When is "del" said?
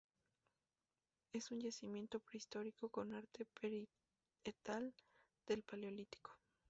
5.45-5.61